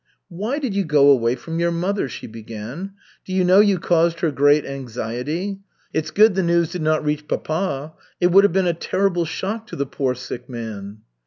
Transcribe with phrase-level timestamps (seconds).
[0.29, 2.93] "Why did you go away from your mother?" she began.
[3.23, 5.59] "Do you know you caused her great anxiety?
[5.93, 7.93] It's good the news did not reach papa.
[8.19, 11.01] It would have been a terrible shock to the poor sick man."